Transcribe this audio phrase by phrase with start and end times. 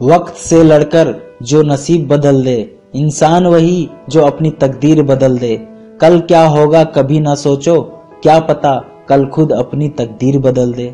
[0.00, 5.56] वक्त से लड़कर जो नसीब बदल दे, इंसान वही जो अपनी तकदीर बदल दे।
[6.00, 7.80] कल क्या होगा कभी ना सोचो,
[8.22, 8.72] क्या पता
[9.08, 10.86] कल खुद अपनी तकदीर बदल दे।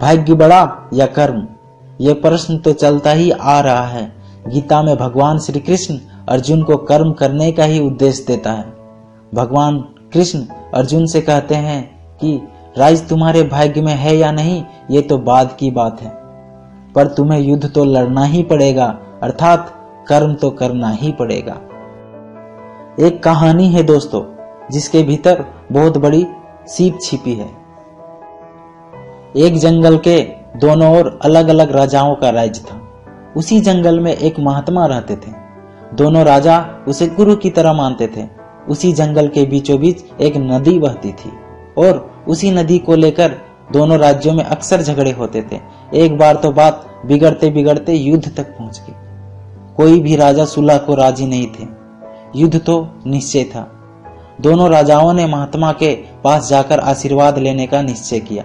[0.00, 1.46] भाग्य बड़ा या कर्म,
[2.00, 4.12] ये प्रश्न तो चलता ही आ रहा है।
[4.48, 5.98] गीता में भगवान श्री कृष्ण
[6.28, 8.72] अर्जुन को कर्म करने का ही उद्देश्य देता है।
[9.34, 9.78] भगवान
[10.12, 10.44] कृष्ण
[10.74, 11.82] अर्जुन से कहते हैं
[12.16, 12.40] कि
[12.78, 16.17] राज तुम्हारे भाग्य में है या नहीं, ये तो बाद की बात है।
[16.94, 18.86] पर तुम्हें युद्ध तो लड़ना ही पड़ेगा,
[19.22, 19.74] अर्थात
[20.08, 21.60] कर्म तो करना ही पड़ेगा।
[23.06, 24.22] एक कहानी है दोस्तों,
[24.70, 26.26] जिसके भीतर बहुत बड़ी
[26.66, 27.48] सीप छिपी है।
[29.36, 30.20] एक जंगल के
[30.56, 32.80] दोनों ओर अलग अलग राजाओं का राज्य था।
[33.36, 35.32] उसी जंगल में एक महात्मा रहते थे।
[35.94, 36.58] दोनों राजा
[36.88, 38.26] उसे गुरु की तरह मानते थे।
[38.68, 41.32] उसी जंगल के बीचों बीच एक नदी बहती थी
[41.78, 43.34] और उसी नदी को लेकर
[43.72, 45.60] दोनों राज्यों में अक्सर झगड़े होते थे।
[45.94, 48.94] एक बार तो बात बिगड़ते बिगड़ते युद्ध तक पहुँच गई।
[49.76, 51.66] कोई भी राजा सुलह को राज़ी नहीं थे।
[52.36, 53.66] युद्ध तो निश्चय था।
[54.40, 58.44] दोनों राजाओं ने महात्मा के पास जाकर आशीर्वाद लेने का निश्चय किया।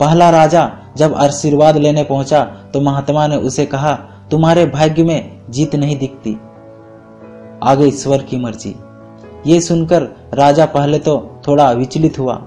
[0.00, 2.42] पहला राजा जब आशीर्वाद लेने पहुँचा
[2.74, 3.92] तो महात्मा ने उसे कहा,
[4.30, 6.32] तुम्हारे भाग्य में जीत नहीं दिखती।
[7.62, 8.74] आगे ईश्वर की मर्ज़ी।
[9.46, 10.02] ये सुनकर
[10.34, 12.40] राजा पहले तो थोड़ा विचलित हुआ,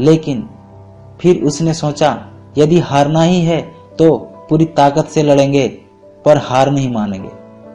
[0.00, 0.48] लेकिन
[1.22, 2.28] फिर उसने सोचा,
[2.58, 3.60] यदि हारना ही है
[3.98, 4.14] तो
[4.48, 5.66] पूरी ताकत से लड़ेंगे,
[6.24, 7.30] पर हार नहीं मानेंगे।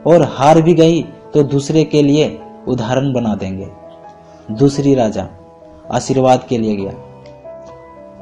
[0.07, 1.01] और हार भी गई
[1.33, 3.67] तो दूसरे के लिए उदाहरण बना देंगे।
[4.51, 5.27] दूसरी राजा
[5.91, 6.91] आशीर्वाद के लिए गया।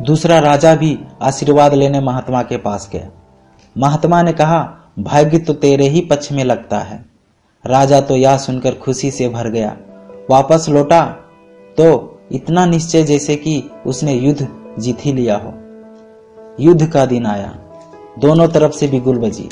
[0.01, 3.09] दूसरा राजा भी आशीर्वाद लेने महात्मा के पास गया।
[3.75, 4.59] महात्मा ने कहा,
[4.99, 7.05] भाग्य तो तेरे ही पक्ष में लगता है।
[7.65, 9.75] राजा तो यह सुनकर खुशी से भर गया।
[10.31, 11.01] वापस लौटा
[11.77, 14.47] तो इतना निश्चय जैसे कि उसने युद्ध
[14.79, 15.53] जीत ही लिया हो।
[16.59, 17.53] युद्ध का दिन आया।
[18.19, 19.49] दोनों तरफ़ से बिगुल बजी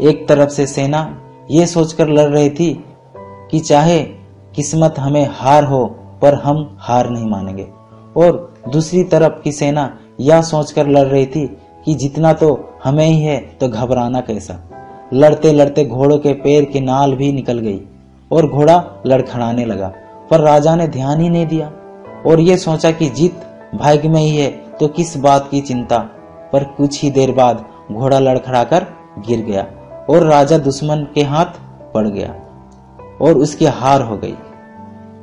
[0.00, 1.00] एक तरफ़ से सेना
[1.50, 2.84] ये सोचकर लड़ रही थी
[3.50, 4.02] कि चाहे
[4.54, 5.86] किस्मत हमें हार हो,
[6.22, 7.66] पर हम हार नहीं मानेंगे।
[8.16, 11.46] और दूसरी तरफ़ की सेना यह सोचकर लड़ रही थी
[11.84, 12.48] कि जितना तो
[12.84, 14.60] हमें ही है तो घबराना कैसा?
[15.14, 17.80] लड़ते लड़ते घोड़ों के पैर की नाल भी निकल गई
[18.30, 19.92] और घोड़ा लड़खड़ाने लगा,
[20.30, 21.72] पर राजा ने ध्यान ही नहीं दिया।
[22.26, 23.40] और ये सोचा कि जीत
[23.74, 25.98] भाग्य में ही है तो किस बात की चिंता?
[26.52, 28.86] पर कुछ ही देर बाद घोड़ा लड़खड़ाकर
[29.18, 29.62] गिर गया
[30.10, 31.44] और राजा दुश्मन के हाथ
[31.94, 32.34] पड़ गया
[33.20, 34.34] और उसकी हार हो गई।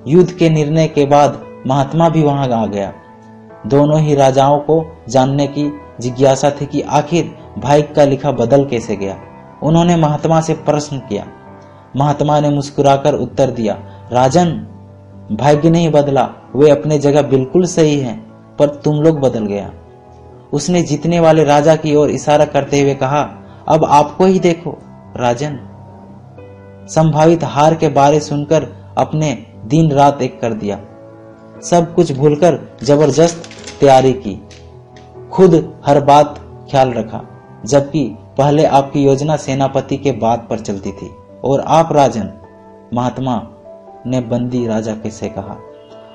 [0.08, 2.94] युद्ध के निर्णय के बाद महात्मा भी वहाँ आ गया।
[3.68, 8.96] दोनों ही राजाओं को जानने की जिज्ञासा थी कि आखिर भाई का लिखा बदल कैसे
[8.96, 9.18] गया।
[9.64, 11.25] उन्होंने महात्मा से प्रश्न किया।
[11.96, 13.74] महात्मा ने मुस्कुराकर उत्तर दिया,
[14.12, 14.68] राजन
[15.31, 19.73] भाग्य नहीं बदला, वे अपने जगह बिल्कुल सही हैं, पर तुम लोग बदल गया।
[20.53, 23.29] उसने जीतने वाले राजा की ओर इशारा करते हुए कहा,
[23.67, 24.78] अब आपको ही देखो,
[25.17, 25.59] राजन।
[26.89, 28.67] संभावित हार के बारे सुनकर
[28.97, 30.79] अपने दिन रात एक कर दिया।
[31.63, 33.44] सब कुछ भूलकर ज़बरदस्त
[33.79, 34.47] तैयारी की।
[35.31, 36.39] खुद हर बात
[36.72, 37.22] ख्याल रखा,
[37.66, 42.33] जबकि पहले आपकी योजना सेनापति के बात पर चलती थी। और आप, राजन,
[42.94, 43.50] महात्मा
[44.08, 45.58] ने बंदी राजा कैसे कहा,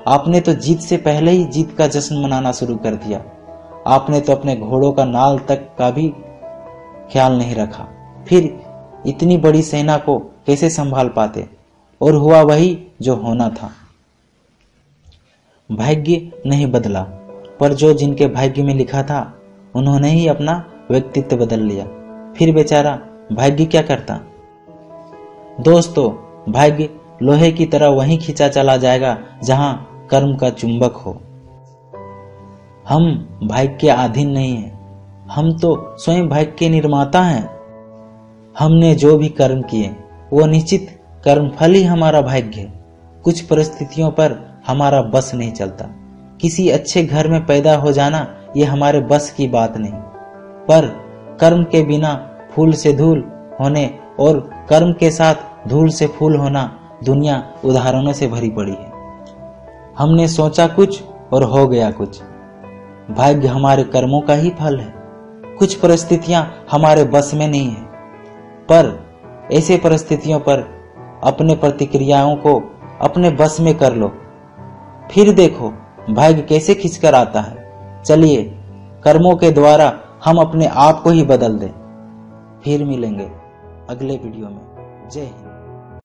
[0.08, 3.22] आपने तो जीत से पहले ही जीत का जश्न मनाना शुरू कर दिया।
[3.86, 6.08] आपने तो अपने घोड़ों का नाल तक का भी
[7.12, 7.86] ख्याल नहीं रखा।
[8.28, 8.60] फिर
[9.06, 11.46] इतनी बड़ी सेना को कैसे संभाल पाते?
[12.00, 13.70] और हुआ वही जो होना था।
[15.70, 17.02] भाग्य नहीं बदला,
[17.60, 19.20] पर जो जिनके भाग्य में लिखा था,
[19.74, 21.84] उन्होंने ही अपना व्यक्तित्व बदल लिया।
[22.32, 22.98] फिर बेचारा,
[23.32, 24.20] भाग्य क्या करता?
[25.60, 26.08] दोस्तों,
[26.52, 26.88] भाग्य
[27.22, 31.22] लोहे की तरह वहीं खींचा चला जाएगा, जहाँ कर्म का चुंबक हो।
[32.88, 34.78] हम भाग्य के अधीन नहीं है।
[35.30, 37.58] हम तो स्वयं भाग्य के निर्माता हैं।
[38.58, 39.96] हमने जो भी कर्म किए,
[40.32, 42.72] वो निश्चित कर्म फल ही हमारा भाग्य
[43.24, 45.84] कुछ परिस्थितियों पर हमारा बस नहीं चलता।
[46.40, 49.92] किसी अच्छे घर में पैदा हो जाना, ये हमारे बस की बात नहीं।
[50.68, 50.86] पर
[51.40, 53.24] कर्म के बिना फूल से धूल
[53.60, 55.34] होने और कर्म के साथ
[55.68, 58.92] धूल से फूल होना दुनिया उदाहरणों से भरी पड़ी है।
[59.98, 61.02] हमने सोचा कुछ
[61.32, 62.22] और हो गया कुछ।
[63.10, 64.94] भाग्य हमारे कर्मों का ही फल है।
[65.58, 67.82] कुछ परिस्थितियाँ हमारे बस में नहीं है।
[68.72, 69.06] पर
[69.52, 70.78] ऐसे परिस्थितियों पर
[71.24, 74.12] अपने प्रतिक्रियाओं को अपने बस में कर लो।
[75.12, 75.68] फिर देखो,
[76.10, 77.68] भाग्य कैसे खिंचकर आता है।
[78.02, 78.54] चलिए,
[79.04, 81.70] कर्मों के द्वारा हम अपने आप को ही बदल दें।
[82.64, 83.30] फिर मिलेंगे
[83.90, 84.60] अगले वीडियो में।
[85.12, 85.47] जय हिंद।